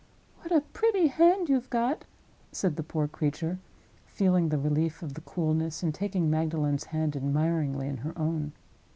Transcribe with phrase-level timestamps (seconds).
[0.39, 2.05] "What a pretty hand you've got!"
[2.51, 3.59] said the poor creature,
[4.07, 8.53] feeling the relief of the coolness and taking Magdalen's hand, admiringly, in her own.